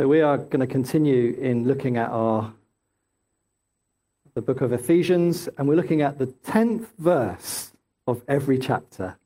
[0.00, 2.54] So we are going to continue in looking at our
[4.32, 7.72] the book of Ephesians, and we're looking at the 10th verse
[8.06, 9.18] of every chapter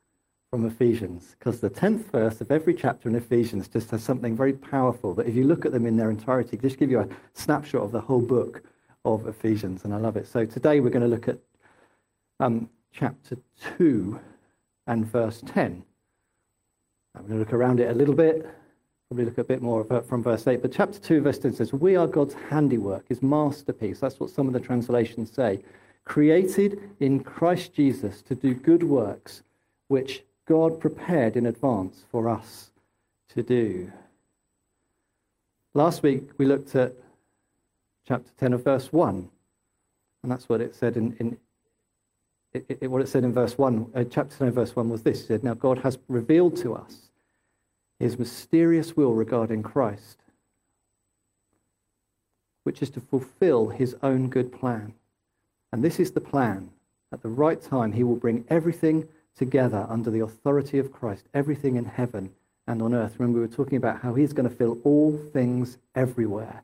[0.51, 4.53] from Ephesians, because the 10th verse of every chapter in Ephesians just has something very
[4.53, 7.83] powerful that if you look at them in their entirety, just give you a snapshot
[7.83, 8.65] of the whole book
[9.05, 10.27] of Ephesians, and I love it.
[10.27, 11.39] So today we're going to look at
[12.41, 13.37] um, chapter
[13.79, 14.19] 2
[14.89, 15.85] and verse 10.
[17.15, 18.45] I'm going to look around it a little bit,
[19.09, 20.63] probably look a bit more from verse 8.
[20.63, 24.01] But chapter 2, verse 10 says, We are God's handiwork, his masterpiece.
[24.01, 25.61] That's what some of the translations say.
[26.05, 29.43] Created in Christ Jesus to do good works,
[29.89, 32.71] which God prepared in advance for us
[33.29, 33.91] to do.
[35.75, 36.95] Last week, we looked at
[38.07, 39.29] chapter 10 of verse 1.
[40.23, 41.37] And that's what it said in, in
[42.53, 45.23] it, it, what it said in verse 1, uh, chapter 10, verse 1 was this.
[45.23, 47.11] It said, Now God has revealed to us
[47.99, 50.19] his mysterious will regarding Christ,
[52.65, 54.95] which is to fulfill his own good plan.
[55.73, 56.71] And this is the plan.
[57.13, 61.77] At the right time, he will bring everything together under the authority of Christ, everything
[61.77, 62.31] in heaven
[62.67, 63.17] and on earth.
[63.19, 66.63] Remember, we were talking about how he's going to fill all things everywhere.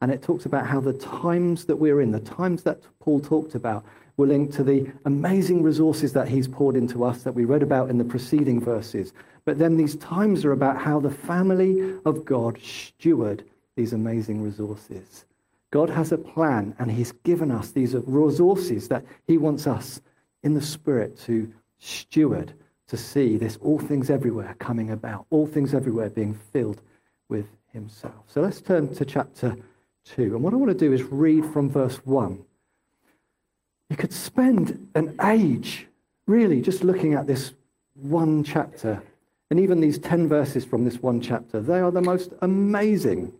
[0.00, 3.54] And it talks about how the times that we're in, the times that Paul talked
[3.54, 3.84] about,
[4.16, 7.90] were linked to the amazing resources that he's poured into us that we read about
[7.90, 9.12] in the preceding verses.
[9.44, 13.44] But then these times are about how the family of God steward
[13.76, 15.24] these amazing resources.
[15.70, 20.00] God has a plan, and he's given us these resources that he wants us
[20.42, 22.52] in the Spirit to steward,
[22.88, 26.82] to see this all things everywhere coming about, all things everywhere being filled
[27.28, 28.24] with himself.
[28.26, 29.56] So let's turn to chapter
[30.04, 30.34] 2.
[30.34, 32.44] And what I want to do is read from verse 1
[33.92, 35.86] you could spend an age
[36.26, 37.52] really just looking at this
[37.92, 39.02] one chapter.
[39.50, 43.34] And even these 10 verses from this one chapter, they are the most amazing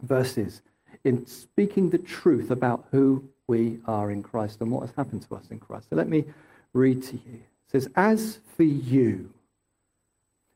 [0.00, 0.62] verses
[1.02, 5.34] in speaking the truth about who we are in Christ and what has happened to
[5.34, 5.88] us in Christ.
[5.90, 6.24] So let me
[6.72, 7.34] read to you.
[7.34, 9.28] It says, As for you,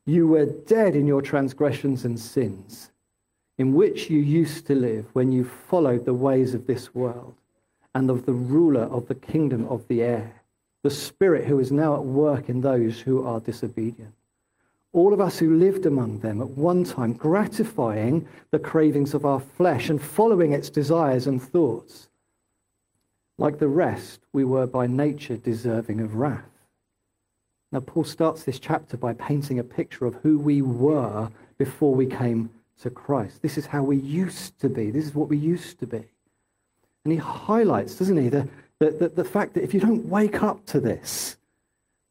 [0.05, 2.89] you were dead in your transgressions and sins,
[3.57, 7.35] in which you used to live when you followed the ways of this world
[7.95, 10.41] and of the ruler of the kingdom of the air,
[10.83, 14.13] the Spirit who is now at work in those who are disobedient.
[14.91, 19.39] All of us who lived among them at one time, gratifying the cravings of our
[19.39, 22.09] flesh and following its desires and thoughts.
[23.37, 26.43] Like the rest, we were by nature deserving of wrath.
[27.71, 32.07] Now, Paul starts this chapter by painting a picture of who we were before we
[32.07, 32.49] came
[32.81, 33.41] to Christ.
[33.41, 34.89] This is how we used to be.
[34.89, 36.05] This is what we used to be.
[37.05, 38.47] And he highlights, doesn't he, the,
[38.79, 41.37] the, the, the fact that if you don't wake up to this,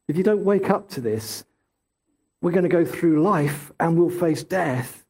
[0.07, 1.43] if you don't wake up to this,
[2.41, 5.05] we're going to go through life and we'll face death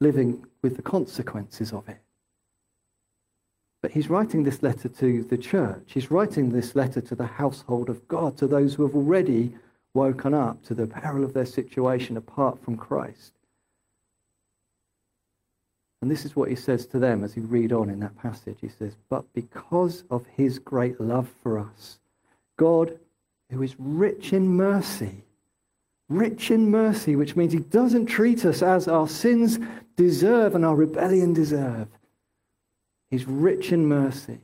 [0.00, 1.98] living with the consequences of it.
[3.80, 5.82] But he's writing this letter to the church.
[5.86, 9.52] He's writing this letter to the household of God, to those who have already
[9.94, 13.32] woken up to the peril of their situation apart from Christ.
[16.02, 18.58] And this is what he says to them as you read on in that passage.
[18.60, 22.00] He says, But because of his great love for us,
[22.56, 22.98] God,
[23.50, 25.22] who is rich in mercy,
[26.08, 29.60] rich in mercy, which means he doesn't treat us as our sins
[29.96, 31.86] deserve and our rebellion deserve.
[33.08, 34.40] He's rich in mercy.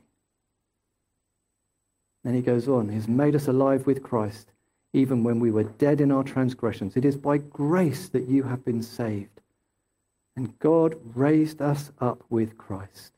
[2.23, 4.53] Then he goes on, He's made us alive with Christ,
[4.93, 6.95] even when we were dead in our transgressions.
[6.95, 9.41] It is by grace that you have been saved.
[10.39, 13.11] And God raised us up with Christ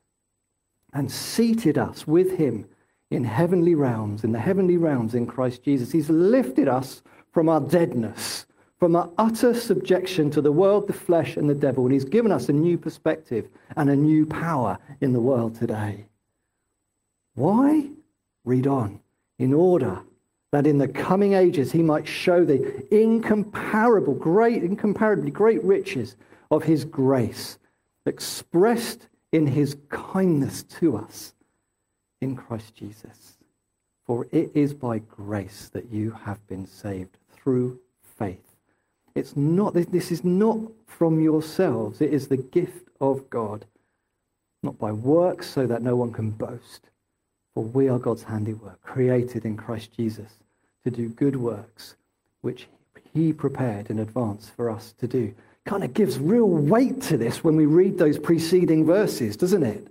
[0.92, 2.66] and seated us with him
[3.12, 5.92] in heavenly realms, in the heavenly realms in Christ Jesus.
[5.92, 8.48] He's lifted us from our deadness,
[8.80, 11.84] from our utter subjection to the world, the flesh, and the devil.
[11.84, 16.08] And he's given us a new perspective and a new power in the world today.
[17.36, 17.88] Why?
[18.46, 19.00] Read on.
[19.38, 20.02] In order
[20.52, 26.16] that in the coming ages he might show the incomparable, great, incomparably great riches
[26.51, 27.57] of his grace
[28.06, 31.34] expressed in his kindness to us
[32.20, 33.37] in Christ Jesus.
[34.05, 38.58] For it is by grace that you have been saved through faith.
[39.16, 43.66] It's not, this is not from yourselves, it is the gift of God,
[44.61, 46.90] not by works so that no one can boast.
[47.53, 50.31] For we are God's handiwork, created in Christ Jesus
[50.84, 51.96] to do good works,
[52.41, 52.67] which
[53.14, 55.34] he prepared in advance for us to do
[55.66, 59.87] kind of gives real weight to this when we read those preceding verses, doesn't it?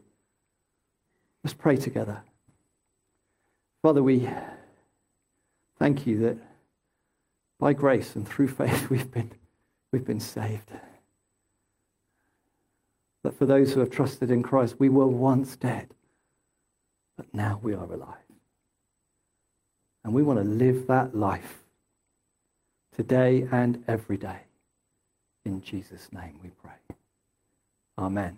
[1.44, 2.22] Let's pray together.
[3.82, 4.28] Father, we
[5.78, 6.36] thank you that
[7.58, 9.30] by grace and through faith we've been,
[9.92, 10.70] we've been saved.
[13.22, 15.94] that for those who have trusted in Christ, we were once dead,
[17.16, 18.16] but now we are alive.
[20.02, 21.62] And we want to live that life
[22.94, 24.40] today and every day.
[25.44, 26.96] In Jesus' name we pray.
[27.98, 28.36] Amen.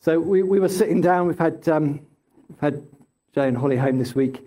[0.00, 2.00] So we, we were sitting down, we've had, um,
[2.48, 2.86] we've had
[3.34, 4.46] Jay and Holly home this week,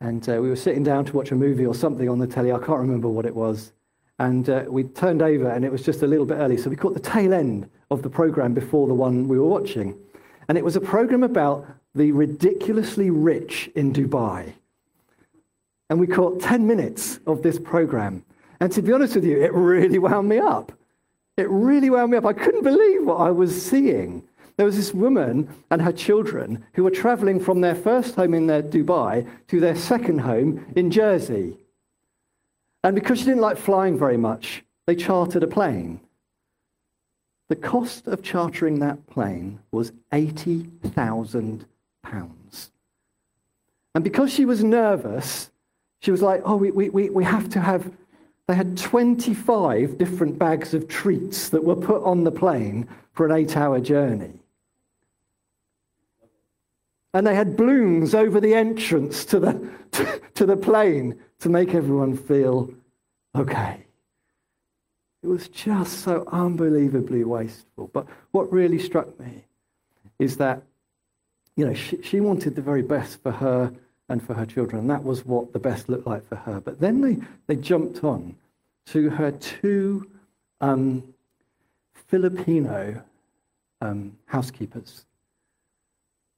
[0.00, 2.52] and uh, we were sitting down to watch a movie or something on the telly.
[2.52, 3.72] I can't remember what it was.
[4.18, 6.56] And uh, we turned over, and it was just a little bit early.
[6.56, 9.96] So we caught the tail end of the program before the one we were watching.
[10.48, 14.52] And it was a program about the ridiculously rich in Dubai.
[15.90, 18.24] And we caught 10 minutes of this program.
[18.60, 20.72] And to be honest with you, it really wound me up.
[21.36, 22.26] It really wound me up.
[22.26, 24.24] I couldn't believe what I was seeing.
[24.56, 28.48] There was this woman and her children who were traveling from their first home in
[28.48, 31.56] their Dubai to their second home in Jersey.
[32.82, 36.00] And because she didn't like flying very much, they chartered a plane.
[37.48, 41.64] The cost of chartering that plane was £80,000.
[43.94, 45.50] And because she was nervous,
[46.00, 47.90] she was like, oh, we, we, we have to have.
[48.48, 53.32] They had 25 different bags of treats that were put on the plane for an
[53.32, 54.40] eight hour journey.
[57.12, 62.16] And they had balloons over the entrance to the, to, the plane to make everyone
[62.16, 62.72] feel
[63.36, 63.84] okay.
[65.22, 67.90] It was just so unbelievably wasteful.
[67.92, 69.44] But what really struck me
[70.18, 70.62] is that,
[71.54, 73.74] you know, she, she wanted the very best for her
[74.08, 74.80] and for her children.
[74.80, 76.60] And that was what the best looked like for her.
[76.60, 78.34] But then they, they jumped on
[78.86, 80.10] to her two
[80.60, 81.02] um,
[82.08, 83.02] Filipino
[83.80, 85.04] um, housekeepers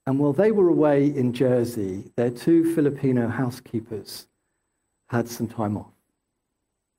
[0.07, 4.27] and while they were away in Jersey, their two Filipino housekeepers
[5.09, 5.91] had some time off.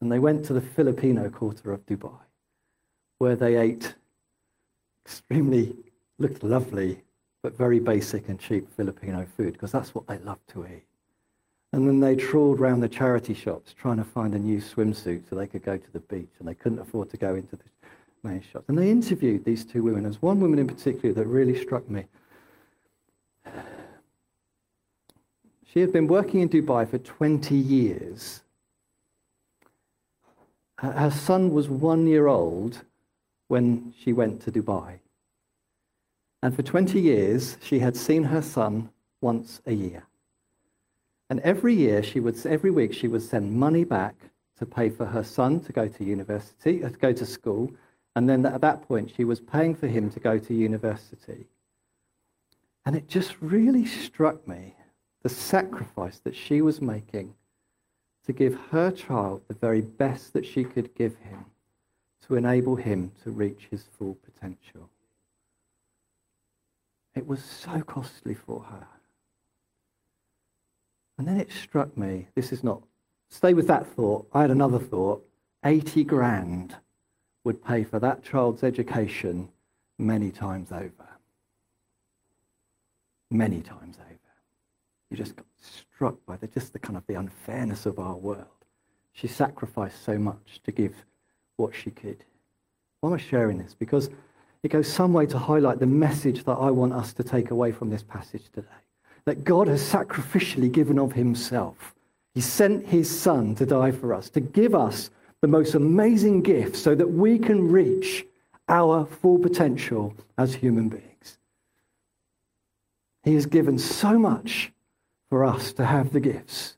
[0.00, 2.18] And they went to the Filipino quarter of Dubai,
[3.18, 3.94] where they ate
[5.04, 5.76] extremely,
[6.18, 7.02] looked lovely,
[7.42, 10.84] but very basic and cheap Filipino food, because that's what they love to eat.
[11.72, 15.36] And then they trawled around the charity shops trying to find a new swimsuit so
[15.36, 17.64] they could go to the beach, and they couldn't afford to go into the
[18.22, 18.66] main shops.
[18.68, 20.04] And they interviewed these two women.
[20.04, 22.04] There's one woman in particular that really struck me.
[25.72, 28.42] She had been working in Dubai for 20 years.
[30.76, 32.84] Her son was one year old
[33.48, 34.98] when she went to Dubai.
[36.42, 38.90] And for 20 years, she had seen her son
[39.20, 40.04] once a year.
[41.30, 44.16] And every year, she would, every week, she would send money back
[44.58, 47.72] to pay for her son to go to university, uh, to go to school.
[48.16, 51.46] And then at that point, she was paying for him to go to university.
[52.84, 54.74] And it just really struck me
[55.22, 57.34] the sacrifice that she was making
[58.26, 61.46] to give her child the very best that she could give him
[62.26, 64.90] to enable him to reach his full potential.
[67.14, 68.86] It was so costly for her.
[71.18, 72.82] And then it struck me this is not,
[73.28, 74.28] stay with that thought.
[74.32, 75.24] I had another thought
[75.64, 76.76] 80 grand
[77.44, 79.48] would pay for that child's education
[79.98, 81.12] many times over
[83.32, 84.18] many times over.
[85.10, 88.46] You just got struck by the, just the kind of the unfairness of our world.
[89.12, 90.94] She sacrificed so much to give
[91.56, 92.24] what she could.
[93.00, 93.74] Why am I sharing this?
[93.74, 94.10] Because
[94.62, 97.72] it goes some way to highlight the message that I want us to take away
[97.72, 98.68] from this passage today.
[99.24, 101.94] That God has sacrificially given of himself.
[102.34, 105.10] He sent his son to die for us, to give us
[105.40, 108.24] the most amazing gift so that we can reach
[108.68, 111.38] our full potential as human beings.
[113.24, 114.72] He has given so much
[115.28, 116.76] for us to have the gifts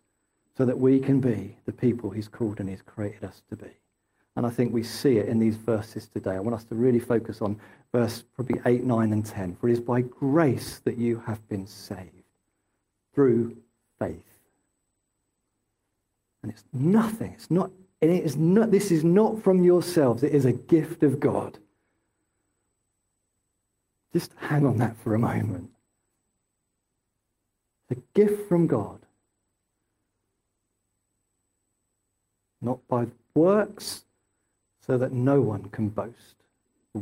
[0.56, 3.70] so that we can be the people He's called and He's created us to be.
[4.36, 6.32] And I think we see it in these verses today.
[6.32, 7.60] I want us to really focus on
[7.92, 9.56] verse probably 8, 9, and 10.
[9.56, 12.10] For it is by grace that you have been saved
[13.14, 13.56] through
[13.98, 14.24] faith.
[16.42, 17.32] And it's nothing.
[17.32, 20.22] It's not, it is not, this is not from yourselves.
[20.22, 21.58] It is a gift of God.
[24.12, 25.70] Just hang on that for a moment
[27.88, 29.00] the gift from God.
[32.60, 34.04] Not by works,
[34.84, 36.36] so that no one can boast.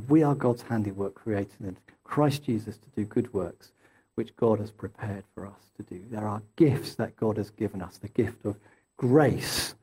[0.09, 3.73] We are God's handiwork created in Christ Jesus to do good works,
[4.15, 6.01] which God has prepared for us to do.
[6.11, 8.57] There are gifts that God has given us the gift of
[8.97, 9.75] grace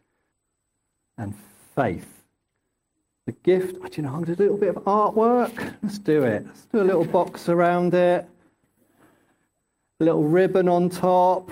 [1.17, 1.35] and
[1.75, 2.23] faith.
[3.25, 5.75] The gift, do you know, I'm going to do a little bit of artwork.
[5.83, 6.45] Let's do it.
[6.45, 8.27] Let's do a little box around it
[10.01, 11.51] a little ribbon on top.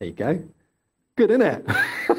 [0.00, 0.42] There you go.
[1.16, 1.66] Good, isn't it?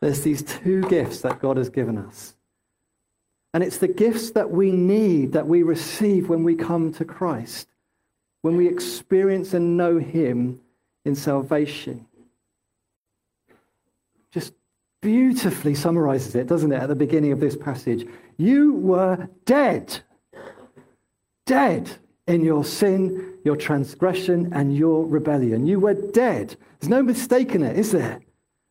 [0.00, 2.34] There's these two gifts that God has given us.
[3.54, 7.68] And it's the gifts that we need, that we receive when we come to Christ,
[8.42, 10.60] when we experience and know Him
[11.04, 12.06] in salvation.
[14.30, 14.52] Just
[15.00, 18.06] beautifully summarizes it, doesn't it, at the beginning of this passage?
[18.36, 20.00] You were dead.
[21.46, 21.90] Dead
[22.26, 25.66] in your sin, your transgression, and your rebellion.
[25.66, 26.54] You were dead.
[26.78, 28.20] There's no mistaking it, is there?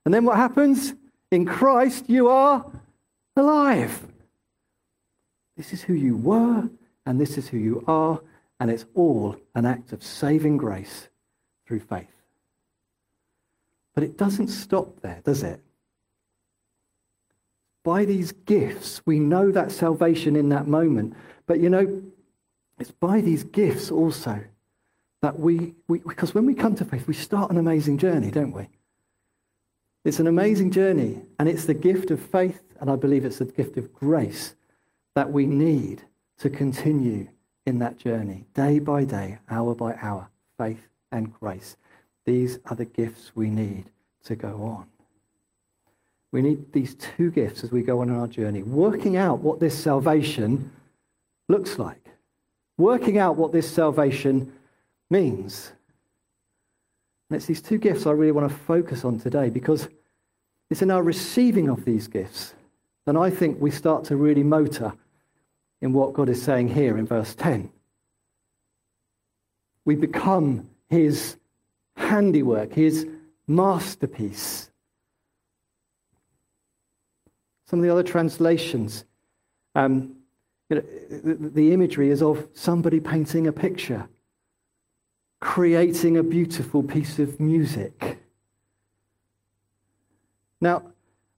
[0.05, 0.93] And then what happens?
[1.31, 2.65] In Christ, you are
[3.35, 4.07] alive.
[5.57, 6.69] This is who you were,
[7.05, 8.21] and this is who you are,
[8.59, 11.09] and it's all an act of saving grace
[11.65, 12.07] through faith.
[13.93, 15.59] But it doesn't stop there, does it?
[17.83, 21.15] By these gifts, we know that salvation in that moment.
[21.45, 22.03] But you know,
[22.79, 24.39] it's by these gifts also
[25.21, 28.51] that we, we, because when we come to faith, we start an amazing journey, don't
[28.51, 28.67] we?
[30.07, 33.45] It's an amazing journey, and it's the gift of faith, and I believe it's the
[33.45, 34.55] gift of grace
[35.15, 36.01] that we need
[36.39, 37.27] to continue
[37.65, 41.75] in that journey, day by day, hour by hour, faith and grace.
[42.25, 43.91] These are the gifts we need
[44.23, 44.87] to go on.
[46.31, 49.77] We need these two gifts as we go on our journey, working out what this
[49.77, 50.71] salvation
[51.49, 52.07] looks like
[52.77, 54.53] working out what this salvation
[55.09, 55.71] means.
[57.29, 59.87] And it's these two gifts I really want to focus on today because
[60.69, 62.53] it's in our receiving of these gifts
[63.05, 64.93] that I think we start to really motor
[65.81, 67.69] in what God is saying here in verse 10.
[69.85, 71.37] We become his
[71.95, 73.07] handiwork, his
[73.47, 74.69] masterpiece.
[77.65, 79.05] Some of the other translations
[79.75, 80.15] um,
[80.69, 84.09] you know, the, the imagery is of somebody painting a picture,
[85.39, 88.19] creating a beautiful piece of music.
[90.59, 90.83] Now,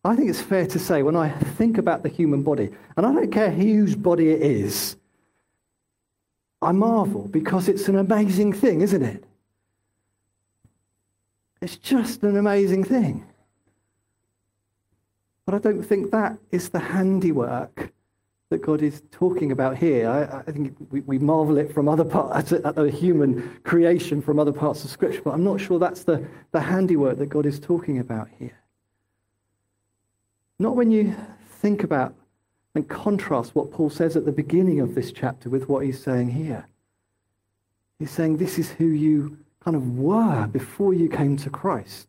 [0.04, 3.14] I think it's fair to say when I think about the human body, and I
[3.14, 4.96] don't care whose body it is,
[6.62, 9.26] I marvel because it's an amazing thing, isn't it?
[11.62, 13.26] It's just an amazing thing.
[15.46, 17.92] But I don't think that is the handiwork
[18.50, 20.10] that God is talking about here.
[20.10, 24.40] I, I think we, we, marvel it from other parts, at the human creation from
[24.40, 27.60] other parts of Scripture, but I'm not sure that's the, the handiwork that God is
[27.60, 28.58] talking about here.
[30.58, 31.16] Not when you
[31.62, 32.16] think about
[32.74, 36.32] and contrast what Paul says at the beginning of this chapter with what he's saying
[36.32, 36.68] here.
[38.00, 42.08] He's saying this is who you kind of were before you came to Christ.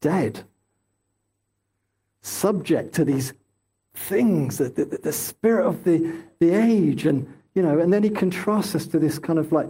[0.00, 0.44] Dead
[2.24, 3.34] subject to these
[3.94, 7.06] things, the, the, the spirit of the, the age.
[7.06, 9.68] And, you know, and then he contrasts us to this kind of like,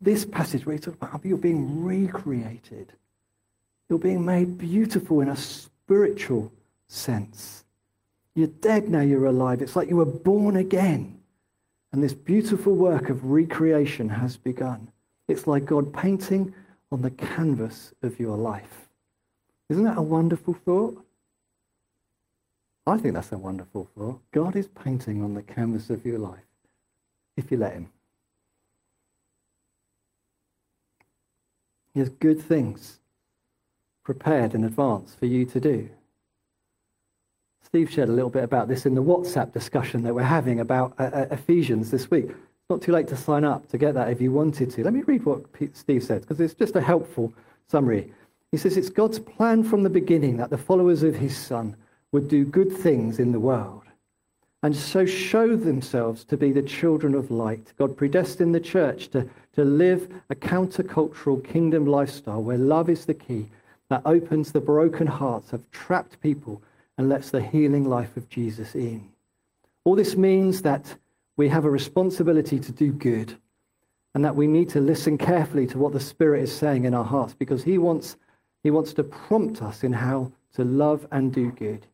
[0.00, 2.92] this passage where he talks about how you're being recreated.
[3.88, 6.52] You're being made beautiful in a spiritual
[6.86, 7.64] sense.
[8.34, 9.60] You're dead now, you're alive.
[9.60, 11.20] It's like you were born again.
[11.92, 14.92] And this beautiful work of recreation has begun.
[15.26, 16.54] It's like God painting
[16.92, 18.88] on the canvas of your life.
[19.68, 21.04] Isn't that a wonderful thought?
[22.88, 24.20] I think that's a wonderful thought.
[24.32, 26.46] God is painting on the canvas of your life,
[27.36, 27.90] if you let Him.
[31.94, 33.00] He has good things
[34.04, 35.90] prepared in advance for you to do.
[37.62, 40.94] Steve shared a little bit about this in the WhatsApp discussion that we're having about
[40.98, 42.26] uh, uh Ephesians this week.
[42.28, 44.84] It's not too late to sign up to get that if you wanted to.
[44.84, 47.34] Let me read what Steve said, because it's just a helpful
[47.66, 48.12] summary.
[48.50, 51.76] He says, It's God's plan from the beginning that the followers of his Son
[52.12, 53.82] would do good things in the world
[54.62, 57.72] and so show themselves to be the children of light.
[57.78, 63.14] God predestined the church to, to live a countercultural kingdom lifestyle where love is the
[63.14, 63.48] key
[63.88, 66.60] that opens the broken hearts of trapped people
[66.96, 69.08] and lets the healing life of Jesus in.
[69.84, 70.96] All this means that
[71.36, 73.36] we have a responsibility to do good
[74.14, 77.04] and that we need to listen carefully to what the Spirit is saying in our
[77.04, 78.16] hearts because He wants,
[78.64, 81.86] he wants to prompt us in how to love and do good.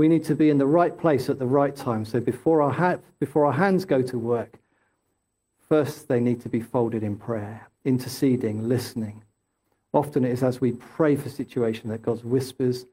[0.00, 2.06] We need to be in the right place at the right time.
[2.06, 4.58] So before our, ha- before our hands go to work,
[5.68, 9.22] first they need to be folded in prayer, interceding, listening.
[9.92, 12.86] Often it is as we pray for situation that God whispers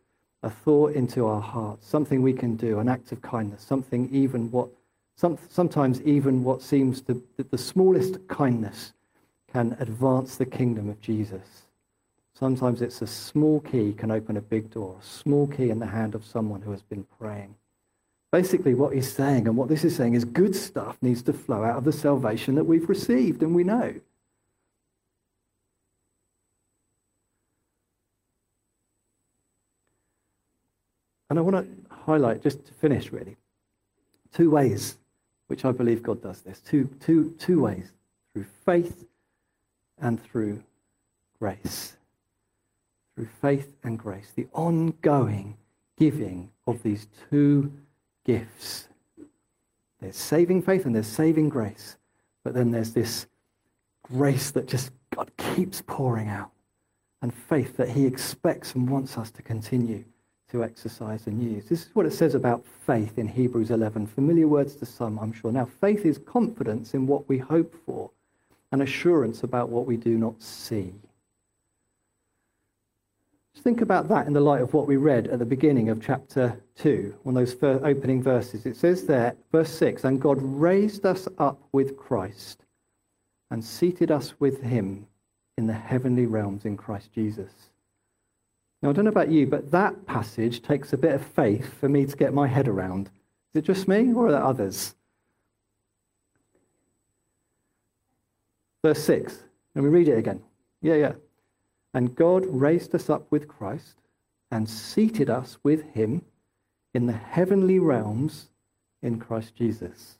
[0.43, 4.51] a thought into our hearts, something we can do, an act of kindness, something even
[4.51, 4.67] what,
[5.15, 8.91] some, sometimes even what seems to, the smallest kindness
[9.49, 11.66] can advance the kingdom of Jesus.
[12.37, 15.87] Sometimes it's a small key can open a big door, a small key in the
[15.87, 17.55] hand of someone who has been praying.
[18.31, 21.63] Basically, what he's saying and what this is saying is good stuff needs to flow
[21.63, 23.95] out of the salvation that we've received and we know.
[31.31, 33.35] And I want to highlight, just to finish really,
[34.31, 34.97] two ways
[35.47, 36.59] which I believe God does this.
[36.59, 37.91] Two, two, two ways
[38.31, 39.05] through faith
[39.97, 40.63] and through
[41.39, 41.96] grace.
[43.17, 44.31] Through faith and grace.
[44.35, 45.57] The ongoing
[45.97, 47.73] giving of these two
[48.23, 48.89] gifts.
[49.99, 51.97] There's saving faith and there's saving grace.
[52.43, 53.25] But then there's this
[54.03, 56.51] grace that just God keeps pouring out
[57.23, 60.03] and faith that he expects and wants us to continue
[60.51, 61.67] to exercise and use.
[61.67, 64.05] This is what it says about faith in Hebrews 11.
[64.05, 65.51] Familiar words to some, I'm sure.
[65.51, 68.11] Now, faith is confidence in what we hope for
[68.71, 70.93] and assurance about what we do not see.
[73.57, 75.99] Just think about that in the light of what we read at the beginning of
[75.99, 78.67] chapter 2, on those opening verses.
[78.67, 82.65] It says there, verse 6, and God raised us up with Christ
[83.49, 85.07] and seated us with him
[85.57, 87.51] in the heavenly realms in Christ Jesus.
[88.83, 91.89] Now, I don't know about you, but that passage takes a bit of faith for
[91.89, 93.07] me to get my head around.
[93.55, 94.93] Is it just me, or are there others?
[98.85, 99.35] Verse 6.
[99.73, 100.43] Let me read it again.
[100.83, 101.13] Yeah, yeah.
[101.97, 103.95] And God raised us up with Christ
[104.51, 106.21] and seated us with him
[106.93, 108.49] in the heavenly realms
[109.01, 110.19] in Christ Jesus.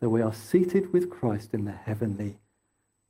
[0.00, 2.40] So we are seated with Christ in the heavenly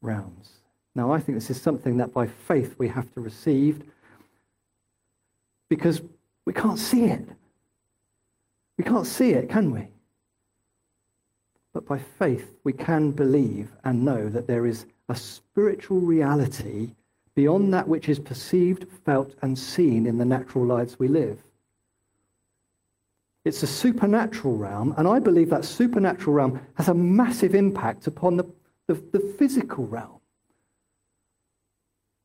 [0.02, 0.50] realms.
[0.94, 3.82] Now, I think this is something that by faith we have to receive
[5.70, 6.02] because
[6.44, 7.26] we can't see it.
[8.76, 9.88] We can't see it, can we?
[11.72, 16.90] But by faith, we can believe and know that there is a spiritual reality
[17.34, 21.38] beyond that which is perceived, felt, and seen in the natural lives we live.
[23.44, 28.36] It's a supernatural realm, and I believe that supernatural realm has a massive impact upon
[28.36, 28.44] the,
[28.86, 30.20] the, the physical realm.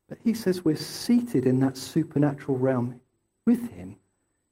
[0.08, 3.00] But he says we're seated in that supernatural realm
[3.46, 3.96] with him,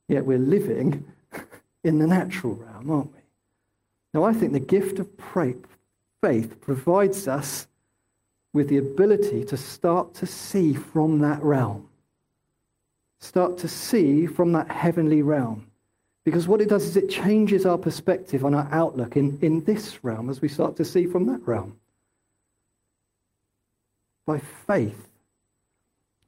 [0.08, 1.04] yet we're living
[1.84, 3.20] in the natural realm, aren't we?
[4.12, 5.08] Now, I think the gift of
[6.20, 7.67] faith provides us
[8.52, 11.88] with the ability to start to see from that realm.
[13.20, 15.66] Start to see from that heavenly realm.
[16.24, 20.04] Because what it does is it changes our perspective on our outlook in, in this
[20.04, 21.78] realm as we start to see from that realm.
[24.26, 25.08] By faith,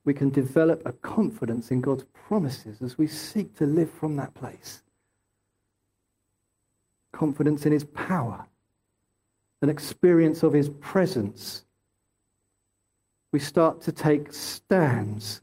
[0.04, 4.32] we can develop a confidence in God's promises as we seek to live from that
[4.34, 4.82] place.
[7.12, 8.46] Confidence in his power,
[9.60, 11.64] an experience of his presence.
[13.32, 15.40] We start to take stands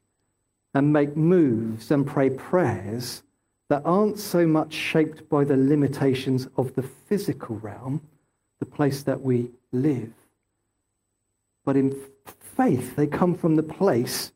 [0.73, 3.23] and make moves and pray prayers
[3.69, 8.02] that aren't so much shaped by the limitations of the physical realm,
[8.60, 10.13] the place that we live,
[11.67, 11.93] but in
[12.56, 14.32] faith, they come from the place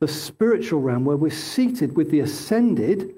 [0.00, 3.14] the spiritual realm where we're seated with the ascended,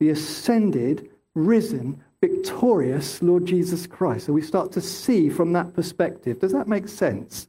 [0.00, 4.24] the ascended, risen, victorious Lord Jesus Christ.
[4.24, 6.40] So we start to see from that perspective.
[6.40, 7.48] Does that make sense?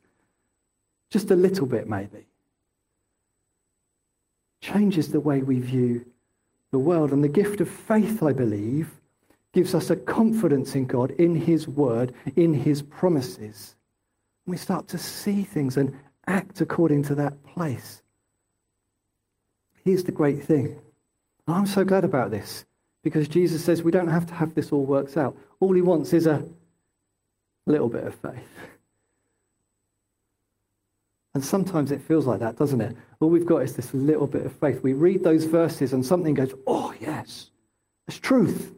[1.10, 2.28] Just a little bit, maybe.
[4.62, 6.06] Changes the way we view
[6.72, 7.12] the world.
[7.12, 8.92] And the gift of faith, I believe,
[9.54, 13.76] gives us a confidence in God, in His word, in His promises.
[14.46, 18.04] We start to see things and act according to that place.
[19.84, 20.80] Here's the great thing.
[21.48, 22.66] I'm so glad about this
[23.04, 25.36] because Jesus says we don't have to have this all works out.
[25.60, 26.46] All he wants is a
[27.66, 28.48] little bit of faith.
[31.34, 32.96] And sometimes it feels like that, doesn't it?
[33.20, 34.82] All we've got is this little bit of faith.
[34.82, 37.52] We read those verses and something goes, oh, yes,
[38.08, 38.74] it's truth.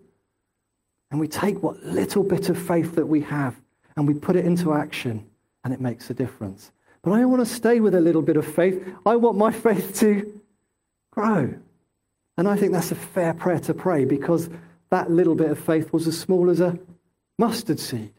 [1.12, 3.56] And we take what little bit of faith that we have
[3.96, 5.26] and we put it into action
[5.64, 6.72] and it makes a difference.
[7.04, 8.86] But I want to stay with a little bit of faith.
[9.06, 10.42] I want my faith to
[11.12, 11.54] grow.
[12.38, 14.50] And I think that's a fair prayer to pray because
[14.90, 16.78] that little bit of faith was as small as a
[17.38, 18.14] mustard seed.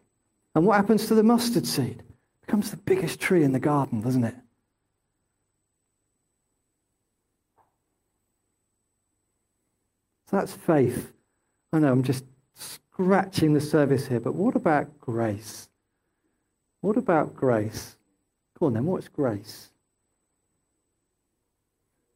[0.55, 2.03] And what happens to the mustard seed?
[2.47, 4.35] Becomes the biggest tree in the garden, doesn't it?
[10.29, 11.13] So that's faith.
[11.73, 12.25] I know I'm just
[12.55, 15.69] scratching the surface here, but what about grace?
[16.81, 17.97] What about grace?
[18.59, 19.71] Go on then, what's grace?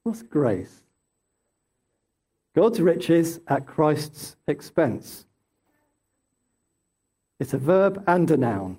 [0.03, 0.83] What's grace?
[2.55, 5.27] God's riches at Christ's expense.
[7.39, 8.79] It's a verb and a noun.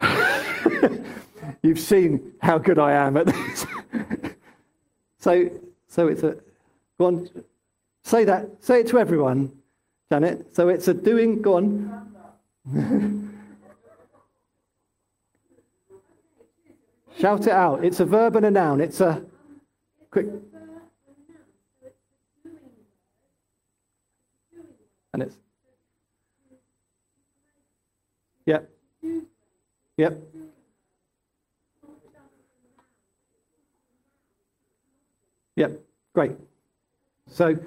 [1.62, 3.66] You've seen how good I am at this.
[5.18, 5.50] so,
[5.88, 6.36] so it's a
[6.98, 7.28] go on.
[8.04, 8.48] Say that.
[8.60, 9.52] Say it to everyone,
[10.10, 10.54] Janet.
[10.54, 11.42] So it's a doing.
[11.42, 12.04] Go on.
[17.18, 17.84] Shout it out.
[17.84, 18.80] It's a verb and a noun.
[18.80, 19.24] It's a
[20.10, 20.26] quick.
[25.12, 25.36] And it's.
[28.46, 28.62] Yep.
[28.62, 28.77] Yeah.
[29.98, 30.22] Yep.
[35.56, 35.80] Yep.
[36.14, 36.32] Great.
[37.26, 37.58] So,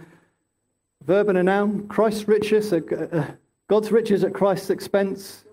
[1.05, 1.89] verb and a noun.
[1.89, 2.79] Christ's riches, uh,
[3.11, 3.25] uh,
[3.67, 5.43] God's riches at Christ's expense.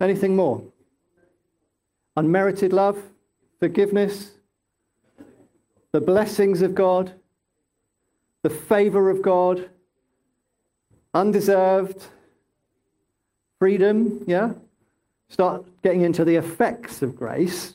[0.00, 0.62] Anything more?
[2.16, 2.98] Unmerited love,
[3.60, 4.30] forgiveness,
[5.92, 7.12] the blessings of God,
[8.42, 9.68] the favor of God,
[11.12, 12.02] undeserved
[13.58, 14.52] freedom, yeah?
[15.28, 17.74] Start getting into the effects of grace.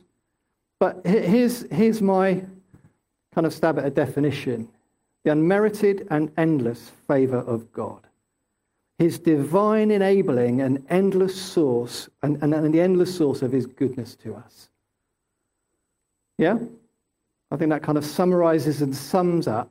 [0.80, 2.44] But here's, here's my
[3.34, 4.68] kind of stab at a definition
[5.24, 8.08] the unmerited and endless favor of God.
[8.98, 14.16] His divine enabling and endless source, and, and, and the endless source of his goodness
[14.18, 14.70] to us.
[16.40, 16.58] Yeah?
[17.52, 19.70] I think that kind of summarizes and sums up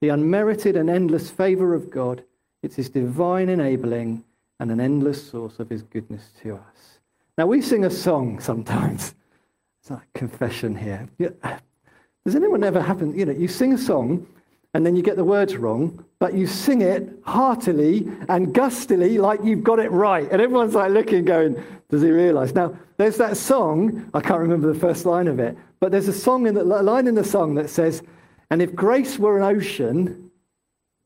[0.00, 2.24] the unmerited and endless favor of God.
[2.62, 4.24] It's his divine enabling
[4.58, 6.97] and an endless source of his goodness to us.
[7.38, 9.14] Now, we sing a song sometimes.
[9.80, 11.08] It's like confession here.
[12.26, 13.16] Does anyone ever happen?
[13.16, 14.26] You know, you sing a song
[14.74, 19.38] and then you get the words wrong, but you sing it heartily and gustily like
[19.44, 20.28] you've got it right.
[20.30, 22.56] And everyone's like looking, going, Does he realize?
[22.56, 26.12] Now, there's that song, I can't remember the first line of it, but there's a
[26.12, 28.02] song in the line in the song that says,
[28.50, 30.32] And if grace were an ocean,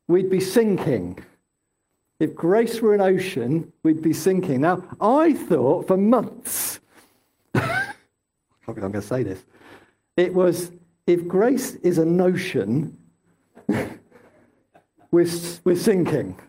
[0.07, 1.23] we'd be sinking.
[2.23, 4.61] If grace were an ocean, we'd be sinking.
[4.61, 6.79] Now, I thought for months,
[7.53, 7.95] I can't
[8.65, 9.43] believe I'm going to say this,
[10.15, 10.71] it was
[11.05, 12.97] if grace is a notion,
[13.67, 15.27] we're,
[15.65, 16.39] we're sinking.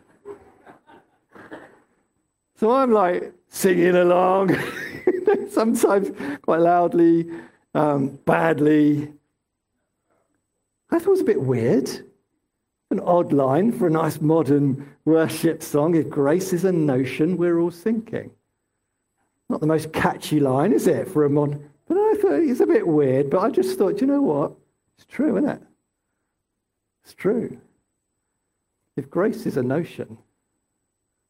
[2.54, 4.56] So I'm like singing along,
[5.50, 7.28] sometimes quite loudly,
[7.74, 9.12] um, badly.
[10.92, 11.90] I thought it was a bit weird.
[12.94, 15.96] An odd line for a nice modern worship song.
[15.96, 18.30] If grace is a notion, we're all sinking.
[19.48, 21.68] Not the most catchy line, is it, for a modern?
[21.88, 24.52] But I thought it's a bit weird, but I just thought, you know what?
[24.96, 25.60] It's true, isn't it?
[27.02, 27.58] It's true.
[28.96, 30.16] If grace is a notion,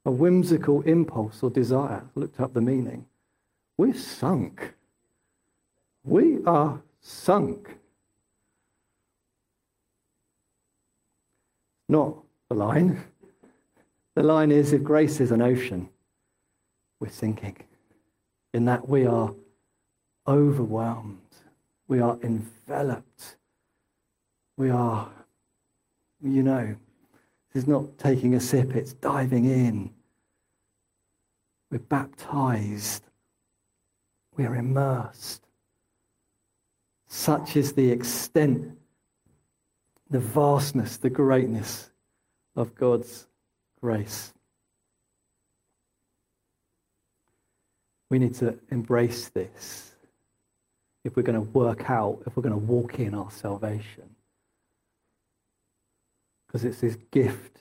[0.05, 3.07] a whimsical impulse or desire, looked up the meaning,
[3.79, 4.75] we're sunk.
[6.03, 7.79] We are sunk.
[11.89, 12.17] Not
[12.49, 13.05] the line.
[14.15, 15.89] The line is if grace is an ocean,
[17.01, 17.57] we're sinking.
[18.53, 19.35] In that we are
[20.27, 21.19] overwhelmed,
[21.89, 23.37] we are enveloped,
[24.57, 25.11] we are,
[26.23, 26.77] you know,
[27.53, 29.91] this is not taking a sip, it's diving in.
[31.71, 33.03] We're baptized,
[34.37, 35.43] we are immersed.
[37.09, 38.79] Such is the extent,
[40.15, 41.91] the vastness, the greatness
[42.55, 43.27] of God's
[43.81, 44.33] grace.
[48.11, 49.91] We need to embrace this
[51.03, 54.15] if we're going to work out, if we're going to walk in our salvation.
[56.47, 57.59] Because it's His gift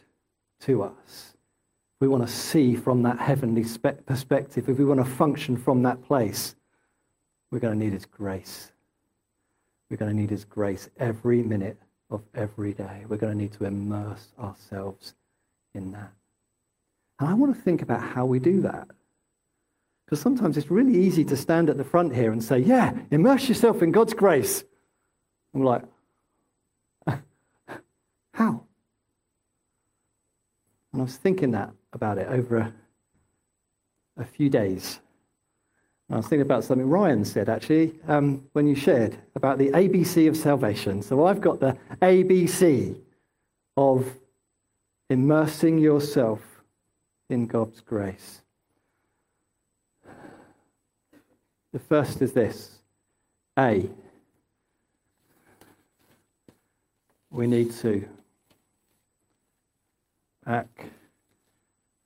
[0.60, 1.34] to us.
[2.00, 3.66] We want to see from that heavenly
[4.06, 6.54] perspective, if we want to function from that place,
[7.50, 8.72] we're going to need His grace.
[9.90, 11.80] We're going to need His grace every minute
[12.14, 13.06] of every day.
[13.08, 15.14] We're going to need to immerse ourselves
[15.74, 16.12] in that.
[17.20, 18.88] And I want to think about how we do that.
[20.06, 23.48] Because sometimes it's really easy to stand at the front here and say, Yeah, immerse
[23.48, 24.64] yourself in God's grace.
[25.54, 25.84] I'm like,
[28.34, 28.64] How?
[30.92, 32.74] And I was thinking that about it over a,
[34.18, 35.00] a few days.
[36.14, 40.28] I was thinking about something Ryan said actually um, when you shared about the ABC
[40.28, 41.02] of salvation.
[41.02, 43.02] So I've got the ABC
[43.76, 44.06] of
[45.10, 46.40] immersing yourself
[47.32, 48.42] in God's grace.
[51.72, 52.78] The first is this
[53.58, 53.90] A.
[57.32, 58.08] We need to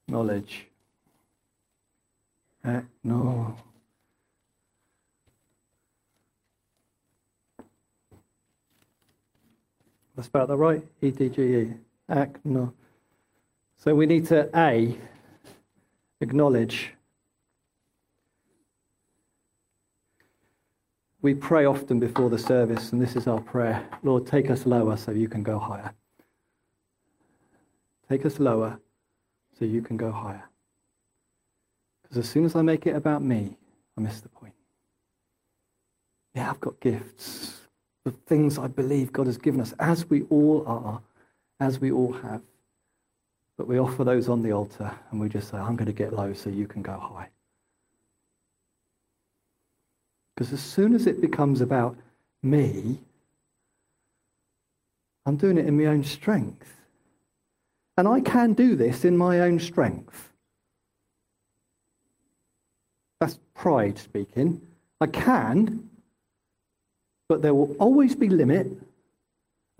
[0.08, 0.68] acknowledge.
[2.64, 3.58] Acknowledge.
[10.18, 10.84] I spelled that right?
[11.02, 11.74] E D G E.
[12.10, 12.74] Acknowledge.
[13.78, 14.98] So we need to A,
[16.20, 16.94] acknowledge.
[21.22, 24.98] We pray often before the service, and this is our prayer Lord, take us lower
[24.98, 25.94] so you can go higher.
[28.10, 28.80] Take us lower
[29.60, 30.44] so you can go higher.
[32.02, 33.58] Because as soon as I make it about me,
[33.98, 34.54] I miss the point.
[36.34, 37.67] Yeah, I've got gifts,
[38.08, 41.02] the things I believe God has given us, as we all are,
[41.60, 42.42] as we all have.
[43.58, 46.14] But we offer those on the altar and we just say, I'm going to get
[46.14, 47.28] low so you can go high.
[50.34, 51.98] Because as soon as it becomes about
[52.42, 53.00] me,
[55.26, 56.74] I'm doing it in my own strength.
[57.98, 60.30] And I can do this in my own strength.
[63.20, 64.62] That's pride speaking.
[65.02, 65.87] I can,
[67.28, 68.68] but there will always be limit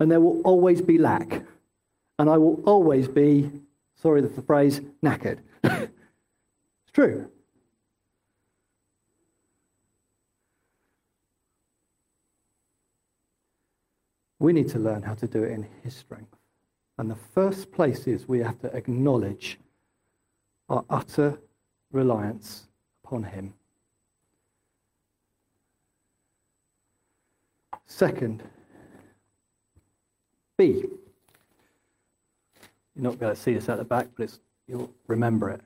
[0.00, 1.42] and there will always be lack.
[2.18, 3.50] And I will always be,
[3.96, 5.38] sorry the phrase, knackered.
[5.64, 5.90] it's
[6.92, 7.30] true.
[14.40, 16.36] We need to learn how to do it in His strength.
[16.96, 19.58] And the first place is we have to acknowledge
[20.68, 21.38] our utter
[21.92, 22.68] reliance
[23.04, 23.54] upon Him.
[27.88, 28.42] Second,
[30.56, 30.84] B.
[32.94, 35.60] You're not going to see this at the back, but it's, you'll remember it.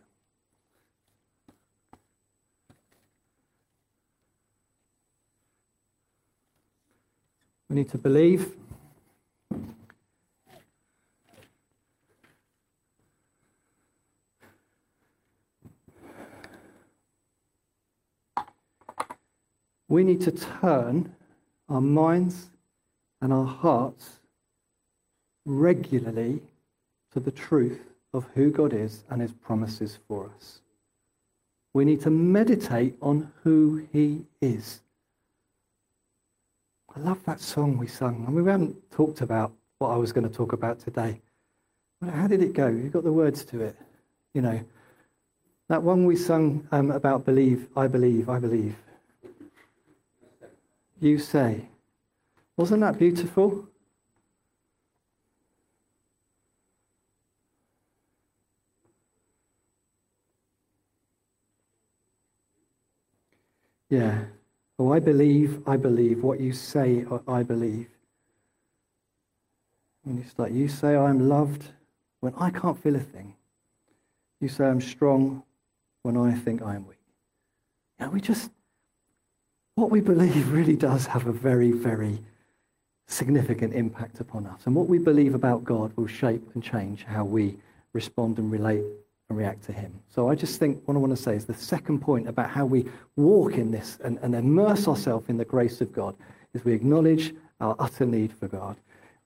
[7.69, 8.55] We need to believe.
[19.89, 21.15] We need to turn
[21.73, 22.51] our minds
[23.23, 24.21] and our hearts
[25.47, 26.41] regularly
[27.13, 27.81] to the truth
[28.13, 30.61] of who God is and his promises for us.
[31.73, 34.83] We need to meditate on who he is.
[36.95, 38.25] I love that song we sung.
[38.27, 41.23] I mean, we haven't talked about what I was going to talk about today.
[42.03, 42.69] But how did it go?
[42.69, 43.77] You got the words to it.
[44.35, 44.61] You know,
[45.71, 48.77] that one we sung um, about believe, I believe, I believe.
[51.03, 51.69] You say.
[52.57, 53.67] Wasn't that beautiful?
[63.91, 64.27] Yeah.
[64.79, 66.23] Oh, I believe, I believe.
[66.23, 67.89] What you say, I believe.
[70.07, 71.65] And it's like, you say I'm loved
[72.21, 73.35] when I can't feel a thing.
[74.41, 75.43] You say I'm strong
[76.05, 76.99] when I think I am weak.
[77.99, 78.53] Yeah, we just,
[79.75, 82.19] what we believe really does have a very, very
[83.07, 84.63] significant impact upon us.
[84.67, 87.57] And what we believe about God will shape and change how we
[87.93, 88.85] respond and relate
[89.29, 89.93] and react to Him.
[90.09, 92.67] So I just think what I want to say is the second point about how
[92.67, 96.15] we walk in this and, and immerse ourselves in the grace of God
[96.55, 98.77] is we acknowledge our utter need for God.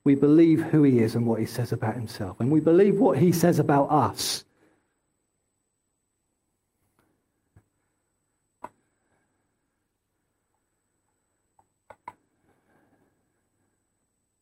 [0.04, 2.38] We believe who He is and what He says about Himself.
[2.38, 4.44] And we believe what He says about us.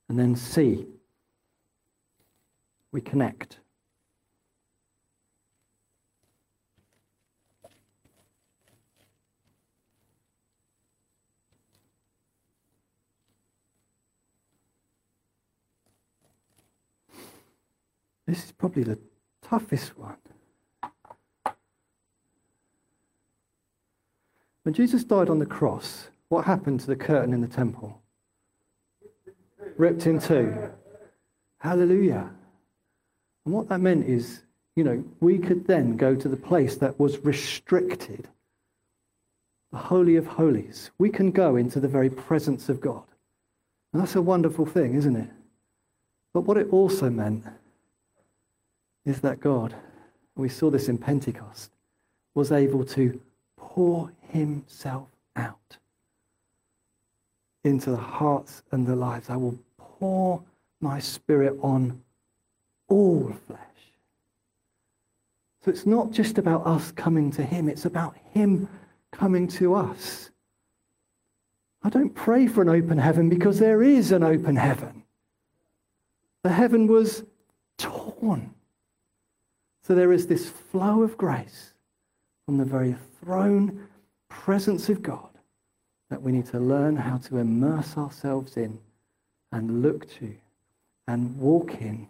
[0.09, 0.87] And then C,
[2.93, 3.59] we connect.
[18.27, 18.99] This is probably the
[19.43, 20.17] toughest one.
[24.62, 28.04] When Jesus died on the cross, what happened to the curtain in the temple?
[29.77, 30.71] Ripped in two.
[31.59, 32.31] Hallelujah.
[33.45, 34.43] And what that meant is,
[34.77, 38.29] you know, we could then go to the place that was restricted,
[39.73, 40.91] the Holy of Holies.
[40.99, 43.05] We can go into the very presence of God.
[43.93, 45.31] And that's a wonderful thing, isn't it?
[46.33, 47.45] But what it also meant
[49.05, 51.71] is that God, and we saw this in Pentecost,
[52.35, 53.21] was able to
[53.57, 55.79] pour himself out
[57.64, 59.31] into the hearts and the lives.
[59.31, 60.42] I will pour
[60.81, 62.03] my spirit on
[62.88, 63.61] all flesh.
[65.64, 68.68] So it's not just about us coming to him, it's about him
[69.12, 70.31] coming to us.
[71.83, 75.03] I don't pray for an open heaven because there is an open heaven.
[76.42, 77.24] The heaven was
[77.79, 78.55] torn
[79.87, 81.74] so there is this flow of grace
[82.46, 83.87] from the very throne
[84.29, 85.29] presence of God
[86.14, 88.79] that we need to learn how to immerse ourselves in
[89.50, 90.33] and look to
[91.09, 92.09] and walk in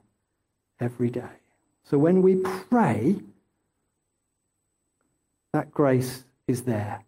[0.79, 1.37] every day.
[1.85, 3.17] So when we pray,
[5.55, 7.03] that grace is there.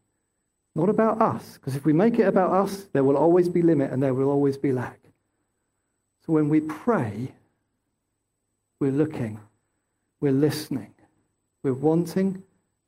[0.75, 3.93] Not about us, because if we make it about us, there will always be limit
[3.93, 4.99] and there will always be lack.
[6.25, 7.35] So when we pray,
[8.81, 9.39] we're looking
[10.21, 10.95] we're listening.
[11.63, 12.43] We're wanting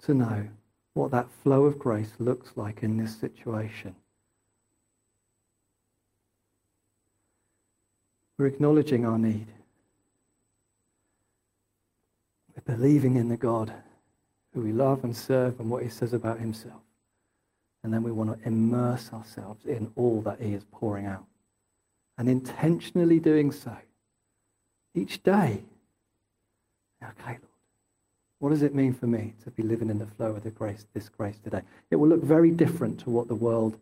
[0.04, 0.48] to know
[0.94, 3.94] what that flow of grace looks like in this situation.
[8.38, 9.46] We're acknowledging our need.
[12.54, 13.72] We're believing in the God
[14.54, 16.80] who we love and serve and what he says about himself.
[17.82, 21.24] And then we want to immerse ourselves in all that he is pouring out.
[22.16, 23.76] And intentionally doing so
[24.94, 25.62] each day.
[27.02, 27.38] Okay,
[28.38, 30.86] what does it mean for me to be living in the flow of the grace,
[30.94, 31.62] this grace today?
[31.90, 33.78] It will look very different to what the world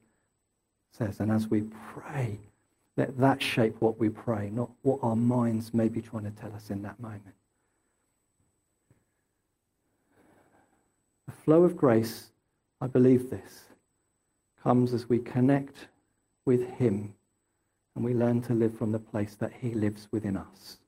[0.92, 1.20] says.
[1.20, 2.38] And as we pray,
[2.96, 6.54] let that shape what we pray, not what our minds may be trying to tell
[6.54, 7.34] us in that moment.
[11.26, 12.30] The flow of grace,
[12.80, 13.64] I believe this,
[14.62, 15.88] comes as we connect
[16.46, 17.12] with Him
[17.94, 20.78] and we learn to live from the place that He lives within us.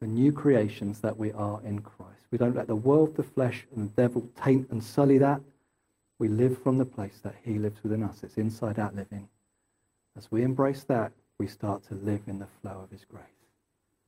[0.00, 2.26] The new creations that we are in Christ.
[2.30, 5.40] We don't let the world, the flesh, and the devil taint and sully that.
[6.18, 8.22] We live from the place that He lives within us.
[8.22, 9.28] It's inside out living.
[10.16, 13.37] As we embrace that, we start to live in the flow of His grace.